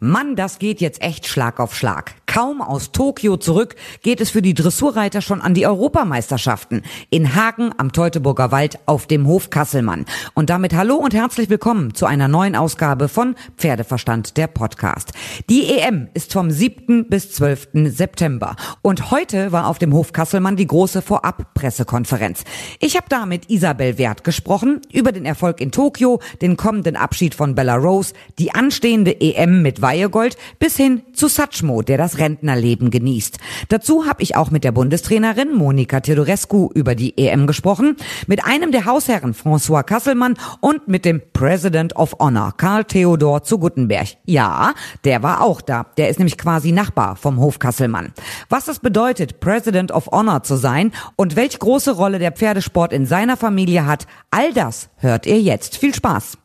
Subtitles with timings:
[0.00, 2.14] Mann, das geht jetzt echt Schlag auf Schlag.
[2.28, 6.82] Kaum aus Tokio zurück geht es für die Dressurreiter schon an die Europameisterschaften.
[7.08, 10.04] In Hagen am Teutoburger Wald auf dem Hof Kasselmann.
[10.34, 15.12] Und damit hallo und herzlich willkommen zu einer neuen Ausgabe von Pferdeverstand, der Podcast.
[15.48, 17.08] Die EM ist vom 7.
[17.08, 17.68] bis 12.
[17.86, 18.56] September.
[18.82, 22.44] Und heute war auf dem Hof Kasselmann die große Vorab-Pressekonferenz.
[22.78, 27.34] Ich habe da mit Isabel Wert gesprochen über den Erfolg in Tokio, den kommenden Abschied
[27.34, 32.90] von Bella Rose, die anstehende EM mit Weihegold bis hin zu Satchmo, der das Rentnerleben
[32.90, 33.38] genießt.
[33.68, 37.96] Dazu habe ich auch mit der Bundestrainerin Monika Teodorescu über die EM gesprochen,
[38.26, 43.58] mit einem der Hausherren François Kasselmann und mit dem President of Honor Karl Theodor zu
[43.58, 44.08] Guttenberg.
[44.24, 45.86] Ja, der war auch da.
[45.96, 48.12] Der ist nämlich quasi Nachbar vom Hof Kasselmann.
[48.48, 53.06] Was es bedeutet, President of Honor zu sein und welche große Rolle der Pferdesport in
[53.06, 55.76] seiner Familie hat, all das hört ihr jetzt.
[55.76, 56.38] Viel Spaß!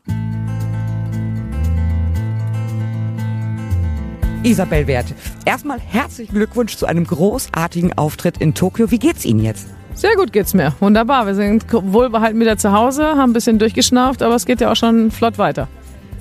[4.44, 5.06] Isabel Wert,
[5.46, 8.90] erstmal herzlichen Glückwunsch zu einem großartigen Auftritt in Tokio.
[8.90, 9.68] Wie geht's Ihnen jetzt?
[9.94, 10.74] Sehr gut geht's mir.
[10.80, 11.26] Wunderbar.
[11.26, 14.76] Wir sind wohlbehalten wieder zu Hause, haben ein bisschen durchgeschnauft, aber es geht ja auch
[14.76, 15.68] schon flott weiter.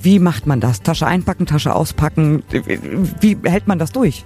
[0.02, 0.82] Wie macht man das?
[0.82, 2.44] Tasche einpacken, Tasche auspacken.
[3.20, 4.24] Wie hält man das durch?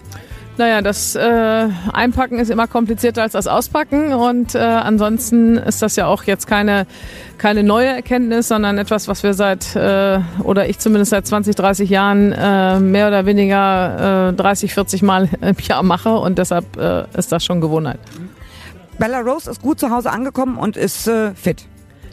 [0.57, 5.95] Naja, das äh, Einpacken ist immer komplizierter als das Auspacken und äh, ansonsten ist das
[5.95, 6.87] ja auch jetzt keine,
[7.37, 11.89] keine neue Erkenntnis, sondern etwas, was wir seit, äh, oder ich zumindest seit 20, 30
[11.91, 17.03] Jahren äh, mehr oder weniger äh, 30, 40 Mal im Jahr mache und deshalb äh,
[17.15, 17.99] ist das schon Gewohnheit.
[18.97, 21.65] Bella Rose ist gut zu Hause angekommen und ist äh, fit.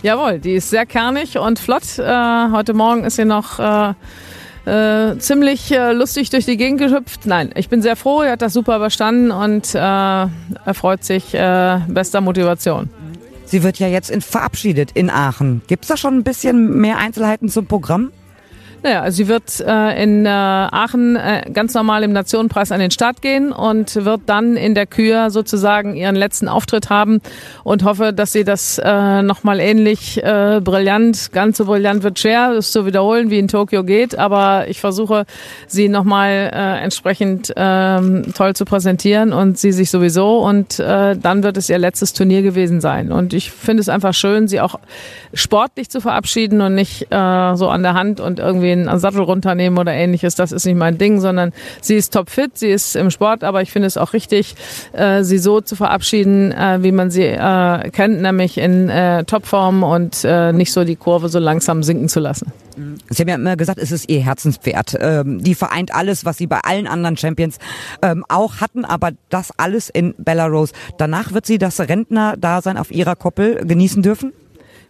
[0.03, 1.99] Jawohl, die ist sehr kernig und flott.
[1.99, 3.59] Äh, heute Morgen ist sie noch...
[3.59, 3.95] Äh,
[4.67, 7.27] äh, ziemlich äh, lustig durch die Gegend gehüpft.
[7.27, 10.31] Nein, ich bin sehr froh, er hat das super überstanden und äh, er
[10.75, 12.91] freut sich äh, bester Motivation.
[13.45, 15.63] Sie wird ja jetzt in, verabschiedet in Aachen.
[15.67, 18.11] Gibt es da schon ein bisschen mehr Einzelheiten zum Programm?
[18.85, 23.23] Naja, sie wird äh, in äh, Aachen äh, ganz normal im Nationenpreis an den Start
[23.23, 27.23] gehen und wird dann in der Kür sozusagen ihren letzten Auftritt haben
[27.63, 32.53] und hoffe, dass sie das äh, nochmal ähnlich äh, brillant, ganz so brillant wird schwer,
[32.53, 35.25] das zu wiederholen, wie in Tokio geht, aber ich versuche,
[35.67, 40.41] sie nochmal äh, entsprechend äh, toll zu präsentieren und sie sich sowieso.
[40.41, 43.13] Und äh, dann wird es ihr letztes Turnier gewesen sein.
[43.13, 44.79] Und ich finde es einfach schön, sie auch
[45.33, 49.79] sportlich zu verabschieden und nicht äh, so an der Hand und irgendwie einen Sattel runternehmen
[49.79, 50.35] oder ähnliches.
[50.35, 53.71] Das ist nicht mein Ding, sondern sie ist topfit, sie ist im Sport, aber ich
[53.71, 54.55] finde es auch richtig,
[54.93, 58.91] äh, sie so zu verabschieden, äh, wie man sie äh, kennt, nämlich in
[59.27, 62.53] Topform und nicht so die Kurve so langsam sinken zu lassen.
[63.09, 64.97] Sie haben ja immer gesagt, es ist ihr Herzenspferd.
[65.01, 67.59] Ähm, die vereint alles, was sie bei allen anderen Champions
[68.03, 70.73] ähm, auch hatten, aber das alles in Belarus.
[70.99, 74.33] Danach wird sie das Rentner-Dasein auf ihrer Koppel genießen dürfen?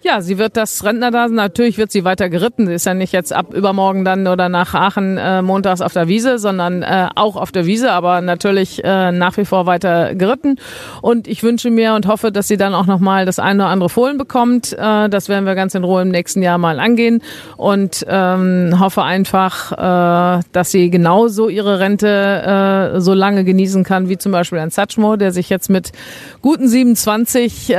[0.07, 2.67] Ja, sie wird das Rentner da, natürlich wird sie weiter geritten.
[2.67, 6.09] Sie ist ja nicht jetzt ab übermorgen dann oder nach Aachen äh, montags auf der
[6.09, 10.57] Wiese, sondern äh, auch auf der Wiese, aber natürlich äh, nach wie vor weiter geritten.
[11.01, 13.89] Und ich wünsche mir und hoffe, dass sie dann auch nochmal das eine oder andere
[13.89, 14.75] Fohlen bekommt.
[14.75, 17.23] Äh, das werden wir ganz in Ruhe im nächsten Jahr mal angehen
[17.57, 24.11] und ähm, hoffe einfach, äh, dass sie genauso ihre Rente äh, so lange genießen kann,
[24.11, 25.93] wie zum Beispiel ein Satchmo, der sich jetzt mit
[26.43, 27.75] guten 27 äh,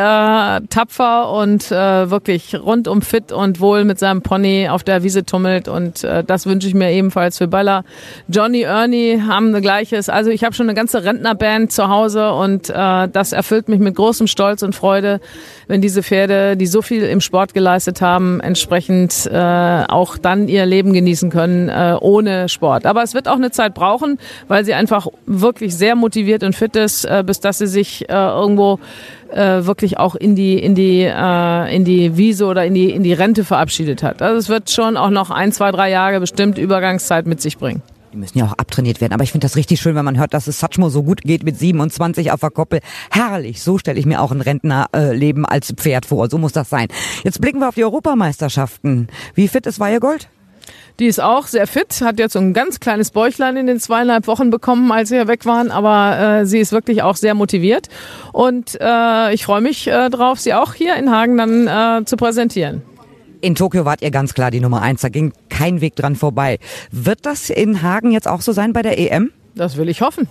[0.72, 5.68] tapfer und äh, wirklich rundum fit und wohl mit seinem Pony auf der Wiese tummelt
[5.68, 7.84] und äh, das wünsche ich mir ebenfalls für Bella.
[8.30, 10.08] Johnny, Ernie haben ein gleiches.
[10.08, 13.96] Also ich habe schon eine ganze Rentnerband zu Hause und äh, das erfüllt mich mit
[13.96, 15.20] großem Stolz und Freude,
[15.68, 20.66] wenn diese Pferde, die so viel im Sport geleistet haben, entsprechend äh, auch dann ihr
[20.66, 22.86] Leben genießen können äh, ohne Sport.
[22.86, 26.78] Aber es wird auch eine Zeit brauchen, weil sie einfach wirklich sehr motiviert und fit
[26.78, 28.80] ist, äh, bis dass sie sich äh, irgendwo
[29.32, 33.04] äh, wirklich auch in die in die äh, in die Wiese oder in die in
[33.04, 34.22] die Rente verabschiedet hat.
[34.22, 37.82] Also es wird schon auch noch ein, zwei, drei Jahre bestimmt Übergangszeit mit sich bringen.
[38.16, 39.14] Die müssen ja auch abtrainiert werden.
[39.14, 41.44] Aber ich finde das richtig schön, wenn man hört, dass es Satchmo so gut geht
[41.44, 42.80] mit 27 auf der Koppel.
[43.12, 43.62] Herrlich.
[43.62, 46.30] So stelle ich mir auch ein Rentnerleben äh, als Pferd vor.
[46.30, 46.88] So muss das sein.
[47.26, 49.10] Jetzt blicken wir auf die Europameisterschaften.
[49.34, 50.30] Wie fit ist Weihegold?
[51.00, 54.28] Die ist auch sehr fit, hat jetzt so ein ganz kleines Bäuchlein in den zweieinhalb
[54.28, 57.90] Wochen bekommen, als wir weg waren, aber äh, sie ist wirklich auch sehr motiviert
[58.32, 62.16] und äh, ich freue mich äh, drauf, sie auch hier in Hagen dann äh, zu
[62.16, 62.82] präsentieren.
[63.42, 66.60] In Tokio wart ihr ganz klar die Nummer eins, da ging kein Weg dran vorbei.
[66.92, 69.32] Wird das in Hagen jetzt auch so sein bei der EM?
[69.54, 70.28] Das will ich hoffen.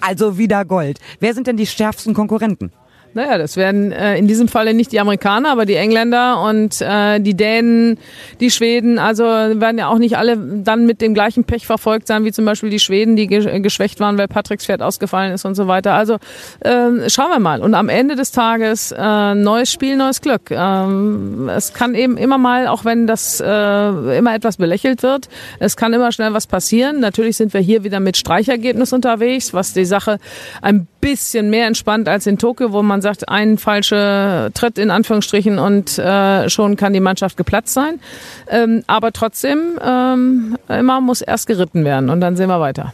[0.00, 1.00] Also wieder Gold.
[1.18, 2.70] Wer sind denn die stärksten Konkurrenten?
[3.12, 7.18] Naja, das werden äh, in diesem Falle nicht die Amerikaner, aber die Engländer und äh,
[7.18, 7.98] die Dänen,
[8.38, 9.00] die Schweden.
[9.00, 12.44] Also werden ja auch nicht alle dann mit dem gleichen Pech verfolgt sein, wie zum
[12.44, 15.94] Beispiel die Schweden, die ge geschwächt waren, weil Patricks Pferd ausgefallen ist und so weiter.
[15.94, 16.18] Also
[16.60, 17.62] äh, schauen wir mal.
[17.62, 20.50] Und am Ende des Tages äh, neues Spiel, neues Glück.
[20.50, 25.28] Ähm, es kann eben immer mal, auch wenn das äh, immer etwas belächelt wird,
[25.58, 27.00] es kann immer schnell was passieren.
[27.00, 30.18] Natürlich sind wir hier wieder mit Streichergebnis unterwegs, was die Sache
[30.62, 35.58] ein bisschen mehr entspannt als in Tokio, wo man sagt, ein falscher Tritt in Anführungsstrichen
[35.58, 38.00] und äh, schon kann die Mannschaft geplatzt sein.
[38.48, 42.92] Ähm, aber trotzdem, ähm, immer muss erst geritten werden und dann sehen wir weiter.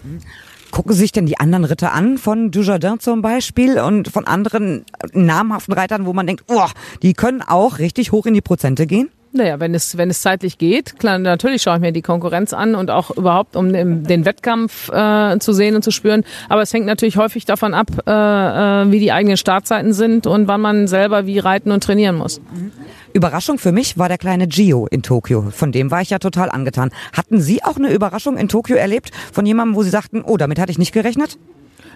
[0.70, 5.74] Gucken sich denn die anderen Ritter an, von Dujardin zum Beispiel und von anderen namhaften
[5.74, 6.66] Reitern, wo man denkt, oh,
[7.02, 9.08] die können auch richtig hoch in die Prozente gehen?
[9.32, 12.74] Naja, wenn es, wenn es zeitlich geht, klar, natürlich schaue ich mir die Konkurrenz an
[12.74, 16.24] und auch überhaupt, um den, Wettkampf äh, zu sehen und zu spüren.
[16.48, 20.48] Aber es hängt natürlich häufig davon ab, äh, äh, wie die eigenen Startzeiten sind und
[20.48, 22.40] wann man selber wie reiten und trainieren muss.
[23.12, 25.50] Überraschung für mich war der kleine Gio in Tokio.
[25.50, 26.90] Von dem war ich ja total angetan.
[27.12, 30.58] Hatten Sie auch eine Überraschung in Tokio erlebt von jemandem, wo Sie sagten, oh, damit
[30.58, 31.38] hatte ich nicht gerechnet?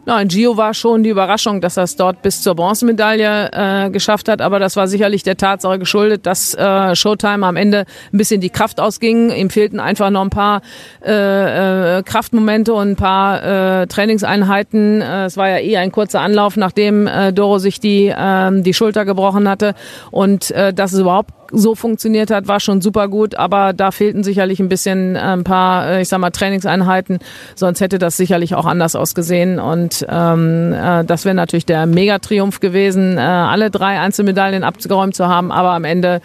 [0.06, 4.28] Nein, Gio war schon die Überraschung, dass er es dort bis zur Bronzemedaille äh, geschafft
[4.28, 8.40] hat, aber das war sicherlich der Tatsache geschuldet, dass äh, Showtime am Ende ein bisschen
[8.40, 9.30] die Kraft ausging.
[9.30, 10.62] Ihm fehlten einfach noch ein paar
[11.04, 15.02] äh, äh, Kraftmomente und ein paar äh, Trainingseinheiten.
[15.02, 18.74] Äh, es war ja eh ein kurzer Anlauf, nachdem äh, Doro sich die, äh, die
[18.74, 19.74] Schulter gebrochen hatte.
[20.10, 24.22] Und äh, dass es überhaupt so funktioniert hat, war schon super gut, aber da fehlten
[24.22, 27.18] sicherlich ein bisschen äh, ein paar, äh, ich sag mal, Trainingseinheiten,
[27.54, 29.58] sonst hätte das sicherlich auch anders ausgesehen.
[29.58, 35.28] Und ähm, äh, das wäre natürlich der Megatriumph gewesen, äh, alle drei Einzelmedaillen abgeräumt zu
[35.28, 36.20] haben, aber am Ende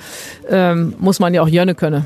[0.49, 2.05] ähm, muss man ja auch Jönne können.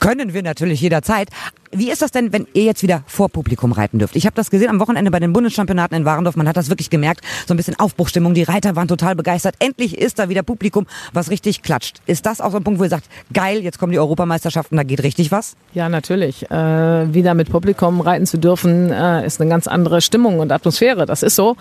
[0.00, 1.28] Können wir natürlich jederzeit.
[1.76, 4.14] Wie ist das denn, wenn ihr jetzt wieder vor Publikum reiten dürft?
[4.14, 6.36] Ich habe das gesehen am Wochenende bei den Bundeschampionaten in Warendorf.
[6.36, 7.22] Man hat das wirklich gemerkt.
[7.48, 8.32] So ein bisschen Aufbruchstimmung.
[8.32, 9.56] Die Reiter waren total begeistert.
[9.58, 12.00] Endlich ist da wieder Publikum, was richtig klatscht.
[12.06, 14.84] Ist das auch so ein Punkt, wo ihr sagt, geil, jetzt kommen die Europameisterschaften, da
[14.84, 15.56] geht richtig was?
[15.72, 16.48] Ja, natürlich.
[16.48, 21.06] Äh, wieder mit Publikum reiten zu dürfen, äh, ist eine ganz andere Stimmung und Atmosphäre.
[21.06, 21.56] Das ist so.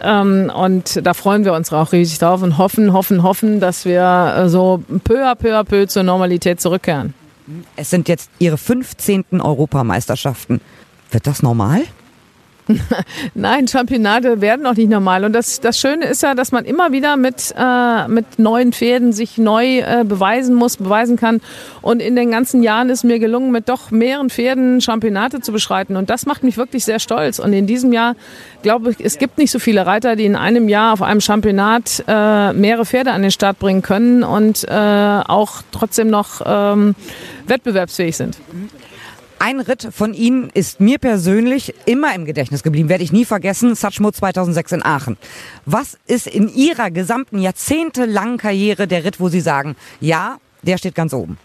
[0.00, 4.34] Ähm, und da freuen wir uns auch riesig drauf und hoffen, hoffen, hoffen, dass wir
[4.36, 7.14] äh, so peu à peu à peu zur Normalität zurückkehren.
[7.76, 9.40] Es sind jetzt ihre 15.
[9.40, 10.60] Europameisterschaften.
[11.10, 11.82] Wird das normal?
[13.34, 15.24] Nein, Championate werden noch nicht normal.
[15.24, 19.12] Und das, das Schöne ist ja, dass man immer wieder mit, äh, mit neuen Pferden
[19.12, 21.40] sich neu äh, beweisen muss, beweisen kann.
[21.80, 25.96] Und in den ganzen Jahren ist mir gelungen, mit doch mehreren Pferden Championate zu beschreiten.
[25.96, 27.38] Und das macht mich wirklich sehr stolz.
[27.38, 28.16] Und in diesem Jahr
[28.62, 32.04] glaube ich, es gibt nicht so viele Reiter, die in einem Jahr auf einem Championat
[32.08, 36.96] äh, mehrere Pferde an den Start bringen können und äh, auch trotzdem noch ähm,
[37.46, 38.38] wettbewerbsfähig sind.
[39.38, 43.74] Ein Ritt von Ihnen ist mir persönlich immer im Gedächtnis geblieben, werde ich nie vergessen,
[43.74, 45.18] Satchmo 2006 in Aachen.
[45.66, 50.94] Was ist in Ihrer gesamten jahrzehntelangen Karriere der Ritt, wo Sie sagen, ja, der steht
[50.94, 51.38] ganz oben?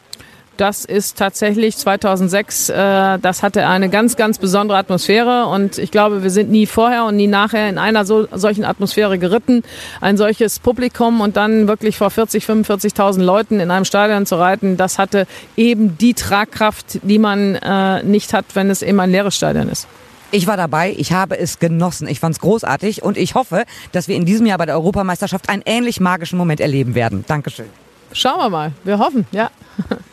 [0.58, 6.24] Das ist tatsächlich 2006, äh, das hatte eine ganz, ganz besondere Atmosphäre und ich glaube,
[6.24, 9.64] wir sind nie vorher und nie nachher in einer so, solchen Atmosphäre geritten.
[10.02, 14.78] Ein solches Publikum und dann wirklich vor 40, 45.000 Leuten in einem Stadion zu reiten,
[14.78, 15.26] das hatte
[15.56, 19.88] eben die Tragkraft, die man äh, nicht hat, wenn es eben ein leeres Stadion ist.
[20.34, 24.08] Ich war dabei, ich habe es genossen, ich fand es großartig und ich hoffe, dass
[24.08, 27.26] wir in diesem Jahr bei der Europameisterschaft einen ähnlich magischen Moment erleben werden.
[27.28, 27.66] Dankeschön.
[28.14, 29.50] Schauen wir mal, wir hoffen, ja.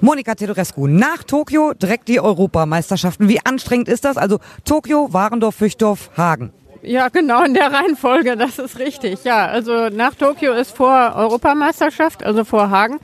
[0.00, 3.28] Monika Tedorescu, nach Tokio direkt die Europameisterschaften.
[3.28, 4.16] Wie anstrengend ist das?
[4.16, 6.52] Also Tokio, Warendorf, Füchtdorf, Hagen.
[6.82, 9.24] Ja, genau in der Reihenfolge, das ist richtig.
[9.24, 13.00] Ja, also nach Tokio ist vor Europameisterschaft, also vor Hagen.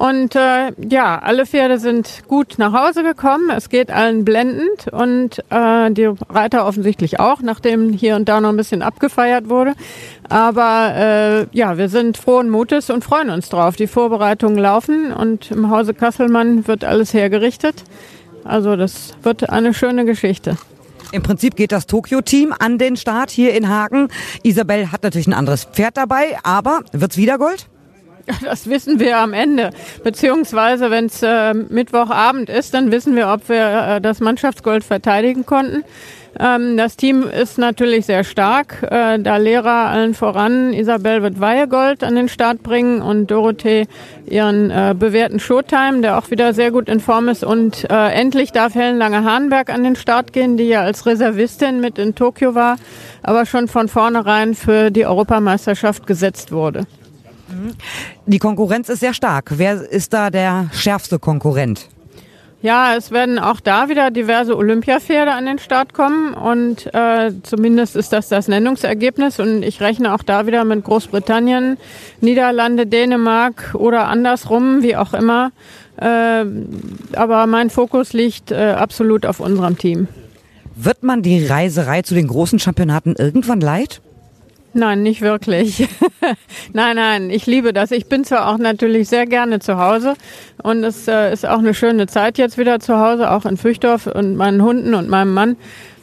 [0.00, 3.50] Und äh, ja, alle Pferde sind gut nach Hause gekommen.
[3.54, 8.48] Es geht allen blendend und äh, die Reiter offensichtlich auch, nachdem hier und da noch
[8.48, 9.74] ein bisschen abgefeiert wurde.
[10.30, 13.76] Aber äh, ja, wir sind frohen Mutes und freuen uns drauf.
[13.76, 17.84] Die Vorbereitungen laufen und im Hause Kasselmann wird alles hergerichtet.
[18.42, 20.56] Also das wird eine schöne Geschichte.
[21.12, 24.08] Im Prinzip geht das Tokio-Team an den Start hier in Hagen.
[24.44, 27.66] Isabel hat natürlich ein anderes Pferd dabei, aber wird's wieder Gold?
[28.42, 29.70] Das wissen wir am Ende.
[30.02, 35.46] Beziehungsweise, wenn es äh, Mittwochabend ist, dann wissen wir, ob wir äh, das Mannschaftsgold verteidigen
[35.46, 35.84] konnten.
[36.38, 38.82] Ähm, das Team ist natürlich sehr stark.
[38.82, 43.86] Äh, da Lehrer allen voran, Isabel wird Weihegold an den Start bringen und Dorothee
[44.26, 47.42] ihren äh, bewährten Showtime, der auch wieder sehr gut in Form ist.
[47.42, 51.98] Und äh, endlich darf Helen Lange-Hahnberg an den Start gehen, die ja als Reservistin mit
[51.98, 52.76] in Tokio war,
[53.22, 56.86] aber schon von vornherein für die Europameisterschaft gesetzt wurde.
[58.26, 59.52] Die Konkurrenz ist sehr stark.
[59.56, 61.88] Wer ist da der schärfste Konkurrent?
[62.62, 67.96] Ja, es werden auch da wieder diverse Olympiapferde an den Start kommen und äh, zumindest
[67.96, 71.78] ist das das Nennungsergebnis und ich rechne auch da wieder mit Großbritannien,
[72.20, 75.52] Niederlande, Dänemark oder andersrum, wie auch immer.
[75.96, 76.44] Äh,
[77.14, 80.08] aber mein Fokus liegt äh, absolut auf unserem Team.
[80.76, 84.02] Wird man die Reiserei zu den großen Championaten irgendwann leid?
[84.72, 85.88] Nein, nicht wirklich.
[86.72, 87.90] nein, nein, ich liebe das.
[87.90, 90.14] Ich bin zwar auch natürlich sehr gerne zu Hause
[90.62, 94.06] und es äh, ist auch eine schöne Zeit jetzt wieder zu Hause, auch in Füchdorf
[94.06, 95.56] und meinen Hunden und meinem Mann.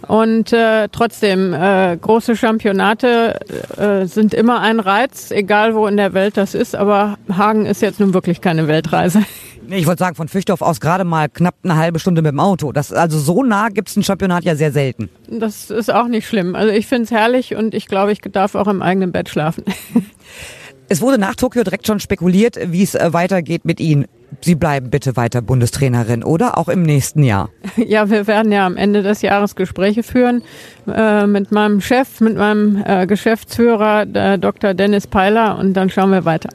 [0.07, 3.39] Und äh, trotzdem, äh, große Championate
[3.77, 7.81] äh, sind immer ein Reiz, egal wo in der Welt das ist, aber Hagen ist
[7.81, 9.23] jetzt nun wirklich keine Weltreise.
[9.69, 12.71] Ich wollte sagen, von Füchdorf aus gerade mal knapp eine halbe Stunde mit dem Auto.
[12.71, 15.09] Das, also so nah gibt's ein Championat ja sehr selten.
[15.29, 16.55] Das ist auch nicht schlimm.
[16.55, 19.63] Also ich find's herrlich und ich glaube, ich darf auch im eigenen Bett schlafen.
[20.89, 24.05] Es wurde nach Tokio direkt schon spekuliert, wie es äh, weitergeht mit Ihnen.
[24.41, 26.57] Sie bleiben bitte weiter Bundestrainerin, oder?
[26.57, 27.49] Auch im nächsten Jahr.
[27.75, 30.43] Ja, wir werden ja am Ende des Jahres Gespräche führen
[30.87, 34.05] äh, mit meinem Chef, mit meinem äh, Geschäftsführer,
[34.37, 34.73] Dr.
[34.73, 36.49] Dennis Peiler, und dann schauen wir weiter.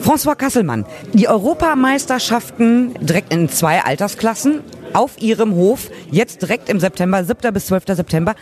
[0.00, 4.60] François Kasselmann, die Europameisterschaften direkt in zwei Altersklassen
[4.92, 7.52] auf Ihrem Hof, jetzt direkt im September, 7.
[7.54, 7.84] bis 12.
[7.88, 8.34] September.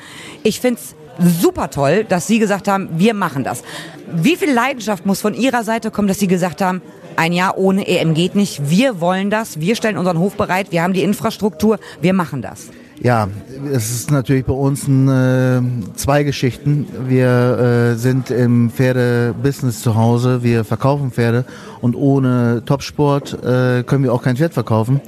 [0.42, 3.62] Ich find's super toll, dass Sie gesagt haben, wir machen das.
[4.10, 6.80] Wie viel Leidenschaft muss von Ihrer Seite kommen, dass Sie gesagt haben,
[7.16, 10.82] ein Jahr ohne EM geht nicht, wir wollen das, wir stellen unseren Hof bereit, wir
[10.82, 12.70] haben die Infrastruktur, wir machen das.
[13.02, 13.28] Ja,
[13.72, 15.60] es ist natürlich bei uns ein, äh,
[15.96, 16.86] zwei Geschichten.
[17.08, 21.44] Wir äh, sind im Pferdebusiness zu Hause, wir verkaufen Pferde
[21.80, 25.00] und ohne Topsport äh, können wir auch kein Pferd verkaufen.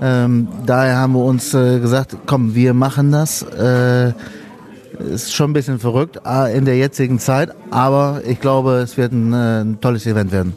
[0.00, 3.42] Ähm, daher haben wir uns äh, gesagt, komm, wir machen das.
[3.42, 4.14] Äh,
[4.98, 9.12] ist schon ein bisschen verrückt äh, in der jetzigen Zeit, aber ich glaube, es wird
[9.12, 10.54] ein, äh, ein tolles Event werden.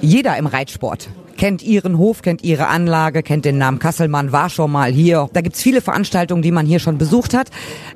[0.00, 4.70] Jeder im Reitsport kennt ihren Hof, kennt ihre Anlage, kennt den Namen Kasselmann, war schon
[4.70, 5.28] mal hier.
[5.32, 7.50] Da gibt's viele Veranstaltungen, die man hier schon besucht hat.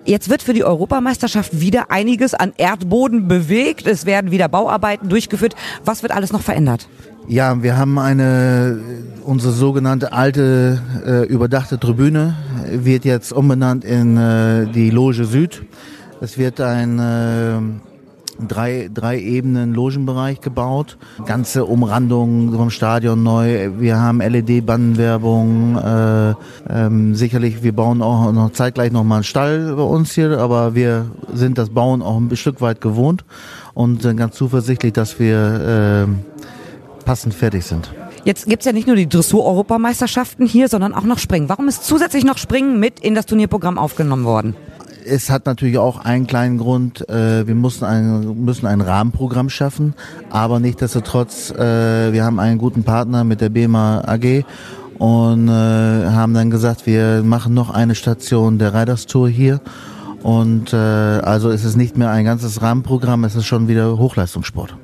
[0.04, 3.86] Jetzt wird für die Europameisterschaft wieder einiges an Erdboden bewegt.
[3.86, 5.54] Es werden wieder Bauarbeiten durchgeführt.
[5.84, 6.88] Was wird alles noch verändert?
[7.26, 8.80] Ja, wir haben eine,
[9.22, 12.36] unsere sogenannte alte, äh, überdachte Tribüne
[12.70, 15.62] wird jetzt umbenannt in äh, die Loge Süd.
[16.20, 17.60] Es wird ein äh,
[18.46, 20.98] drei, drei Ebenen Logenbereich gebaut.
[21.26, 23.70] Ganze Umrandung vom Stadion neu.
[23.78, 25.76] Wir haben LED-Bannenwerbung.
[25.76, 26.34] Äh,
[26.68, 30.74] ähm, sicherlich, wir bauen auch noch zeitgleich noch mal einen Stall bei uns hier, aber
[30.74, 33.24] wir sind das Bauen auch ein Stück weit gewohnt
[33.74, 37.90] und sind ganz zuversichtlich, dass wir äh, passend fertig sind.
[38.24, 41.48] Jetzt gibt's ja nicht nur die Dressur-Europameisterschaften hier, sondern auch noch Springen.
[41.48, 44.54] Warum ist zusätzlich noch Springen mit in das Turnierprogramm aufgenommen worden?
[45.08, 47.08] Es hat natürlich auch einen kleinen Grund.
[47.08, 49.94] Äh, wir mussten ein, müssen ein Rahmenprogramm schaffen,
[50.30, 54.44] aber nichtsdestotrotz, äh, wir haben einen guten Partner mit der BEMA AG
[54.98, 59.60] und äh, haben dann gesagt, wir machen noch eine Station der Riders-Tour hier.
[60.22, 64.76] Und äh, also ist es nicht mehr ein ganzes Rahmenprogramm, es ist schon wieder Hochleistungssport.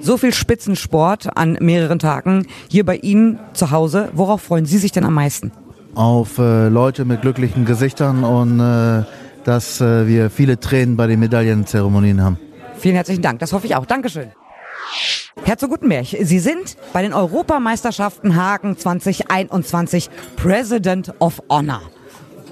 [0.00, 4.08] So viel Spitzensport an mehreren Tagen hier bei Ihnen zu Hause.
[4.14, 5.52] Worauf freuen Sie sich denn am meisten?
[5.94, 9.02] Auf äh, Leute mit glücklichen Gesichtern und äh,
[9.44, 12.38] dass äh, wir viele Tränen bei den Medaillenzeremonien haben.
[12.78, 13.86] Vielen herzlichen Dank, das hoffe ich auch.
[13.86, 14.32] Dankeschön.
[15.44, 21.82] Herzog Gutenberg, Sie sind bei den Europameisterschaften Hagen 2021 President of Honor.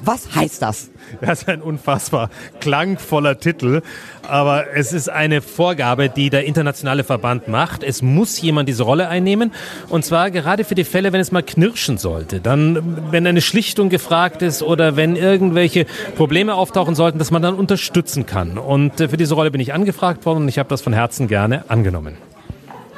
[0.03, 0.91] Was heißt das?
[1.21, 3.83] Das ist ein unfassbar klangvoller Titel,
[4.23, 7.83] aber es ist eine Vorgabe, die der internationale Verband macht.
[7.83, 9.53] Es muss jemand diese Rolle einnehmen
[9.89, 12.41] und zwar gerade für die Fälle, wenn es mal knirschen sollte.
[12.41, 15.87] Dann, wenn eine Schlichtung gefragt ist oder wenn irgendwelche
[16.17, 18.59] Probleme auftauchen sollten, dass man dann unterstützen kann.
[18.59, 21.29] Und äh, für diese Rolle bin ich angefragt worden und ich habe das von Herzen
[21.29, 22.28] gerne angenommen.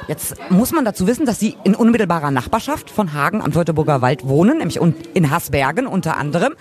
[0.07, 4.27] Jetzt muss man dazu wissen, dass Sie in unmittelbarer Nachbarschaft von Hagen am Teutoburger Wald
[4.27, 4.79] wohnen, nämlich
[5.13, 6.53] in Hasbergen unter anderem,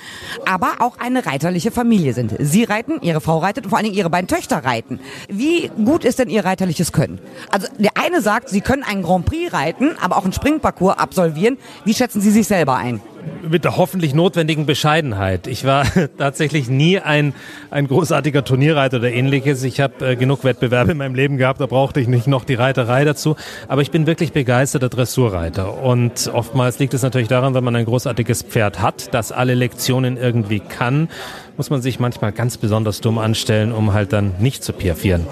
[0.47, 2.35] aber auch eine reiterliche Familie sind.
[2.39, 5.01] Sie reiten, Ihre Frau reitet und vor allen Dingen Ihre beiden Töchter reiten.
[5.29, 7.19] Wie gut ist denn Ihr reiterliches Können?
[7.51, 11.57] Also der eine sagt, Sie können einen Grand Prix reiten, aber auch einen Springparcours absolvieren.
[11.85, 13.01] Wie schätzen Sie sich selber ein?
[13.49, 15.47] Mit der hoffentlich notwendigen Bescheidenheit.
[15.47, 15.85] Ich war
[16.19, 17.35] tatsächlich nie ein,
[17.71, 19.63] ein großartiger Turnierreiter oder ähnliches.
[19.63, 22.55] Ich habe äh, genug Wettbewerbe in meinem Leben gehabt, da brauchte ich nicht noch die
[22.55, 23.37] Reiterei dazu.
[23.69, 25.83] Aber ich bin wirklich begeisterter Dressurreiter.
[25.83, 30.17] Und oftmals liegt es natürlich daran, wenn man ein großartiges Pferd hat, das alle Lektionen
[30.17, 31.09] irgendwie kann,
[31.57, 35.27] muss man sich manchmal ganz besonders dumm anstellen, um halt dann nicht zu piaffieren.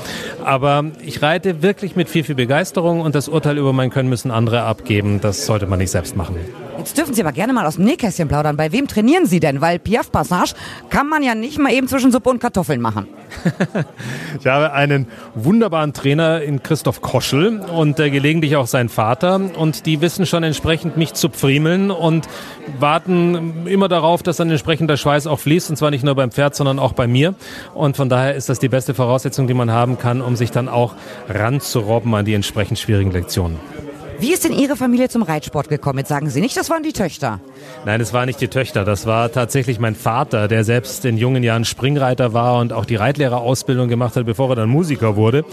[0.44, 4.30] Aber ich reite wirklich mit viel, viel Begeisterung und das Urteil über mein Können müssen
[4.30, 5.20] andere abgeben.
[5.20, 6.36] Das sollte man nicht selbst machen.
[6.88, 8.56] Jetzt dürfen Sie aber gerne mal aus dem Nähkästchen plaudern.
[8.56, 9.60] Bei wem trainieren Sie denn?
[9.60, 10.54] Weil Piaf Passage
[10.88, 13.06] kann man ja nicht mal eben zwischen Suppe und Kartoffeln machen.
[14.40, 19.38] ich habe einen wunderbaren Trainer in Christoph Koschel und äh, gelegentlich auch sein Vater.
[19.58, 22.26] Und die wissen schon entsprechend mich zu pfriemeln und
[22.78, 25.68] warten immer darauf, dass dann entsprechend der Schweiß auch fließt.
[25.68, 27.34] Und zwar nicht nur beim Pferd, sondern auch bei mir.
[27.74, 30.70] Und von daher ist das die beste Voraussetzung, die man haben kann, um sich dann
[30.70, 30.94] auch
[31.28, 33.58] ranzurobben an die entsprechend schwierigen Lektionen.
[34.20, 36.00] Wie ist denn Ihre Familie zum Reitsport gekommen?
[36.00, 37.38] Jetzt sagen Sie nicht, das waren die Töchter.
[37.84, 38.84] Nein, es war nicht die Töchter.
[38.84, 42.96] Das war tatsächlich mein Vater, der selbst in jungen Jahren Springreiter war und auch die
[42.96, 45.44] Reitlehrerausbildung gemacht hat, bevor er dann Musiker wurde.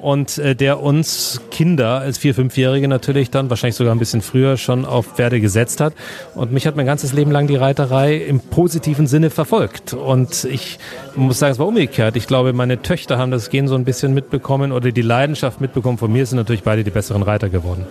[0.00, 4.56] Und äh, der uns Kinder als Vier-, Fünfjährige natürlich dann, wahrscheinlich sogar ein bisschen früher,
[4.56, 5.94] schon auf Pferde gesetzt hat.
[6.34, 9.94] Und mich hat mein ganzes Leben lang die Reiterei im positiven Sinne verfolgt.
[9.94, 10.78] Und ich
[11.16, 12.16] muss sagen, es war umgekehrt.
[12.16, 15.98] Ich glaube, meine Töchter haben das Gen so ein bisschen mitbekommen oder die Leidenschaft mitbekommen.
[15.98, 17.86] Von mir sind natürlich beide die besseren Reiter geworden.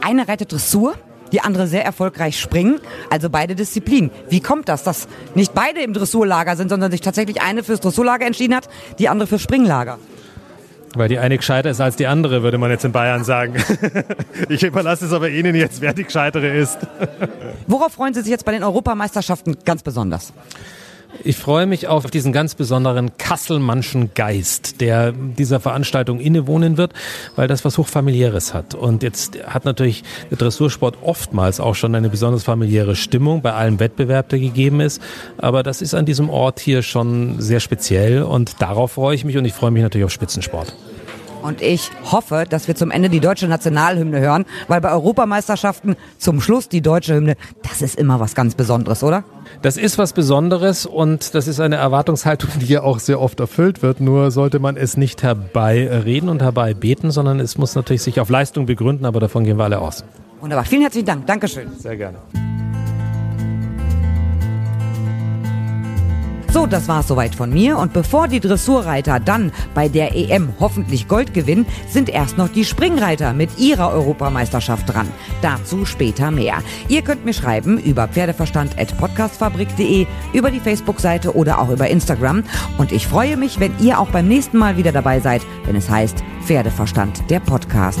[0.00, 0.94] Eine reitet Dressur,
[1.32, 4.10] die andere sehr erfolgreich springen, also beide Disziplinen.
[4.28, 8.26] Wie kommt das, dass nicht beide im Dressurlager sind, sondern sich tatsächlich eine fürs Dressurlager
[8.26, 9.98] entschieden hat, die andere fürs Springlager?
[10.96, 13.54] Weil die eine gescheiter ist als die andere, würde man jetzt in Bayern sagen.
[14.48, 16.78] ich überlasse es aber Ihnen jetzt, wer die gescheitere ist.
[17.66, 20.32] Worauf freuen Sie sich jetzt bei den Europameisterschaften ganz besonders?
[21.24, 26.92] Ich freue mich auf diesen ganz besonderen Kasselmannschen Geist, der dieser Veranstaltung innewohnen wird,
[27.34, 28.74] weil das was Hochfamiliäres hat.
[28.74, 33.80] Und jetzt hat natürlich der Dressursport oftmals auch schon eine besonders familiäre Stimmung bei allem
[33.80, 35.00] Wettbewerb, der gegeben ist.
[35.38, 39.36] Aber das ist an diesem Ort hier schon sehr speziell und darauf freue ich mich
[39.36, 40.74] und ich freue mich natürlich auf Spitzensport.
[41.46, 46.40] Und ich hoffe, dass wir zum Ende die deutsche Nationalhymne hören, weil bei Europameisterschaften zum
[46.40, 49.22] Schluss die deutsche Hymne, das ist immer was ganz Besonderes, oder?
[49.62, 53.80] Das ist was Besonderes und das ist eine Erwartungshaltung, die ja auch sehr oft erfüllt
[53.80, 54.00] wird.
[54.00, 58.66] Nur sollte man es nicht herbeireden und herbeibeten, sondern es muss natürlich sich auf Leistung
[58.66, 60.02] begründen, aber davon gehen wir alle aus.
[60.40, 60.64] Wunderbar.
[60.64, 61.26] Vielen herzlichen Dank.
[61.28, 61.68] Dankeschön.
[61.78, 62.18] Sehr gerne.
[66.56, 67.76] So, das war's soweit von mir.
[67.76, 72.64] Und bevor die Dressurreiter dann bei der EM hoffentlich Gold gewinnen, sind erst noch die
[72.64, 75.06] Springreiter mit ihrer Europameisterschaft dran.
[75.42, 76.62] Dazu später mehr.
[76.88, 82.42] Ihr könnt mir schreiben über pferdeverstand.podcastfabrik.de, über die Facebook-Seite oder auch über Instagram.
[82.78, 85.90] Und ich freue mich, wenn ihr auch beim nächsten Mal wieder dabei seid, wenn es
[85.90, 88.00] heißt Pferdeverstand, der Podcast.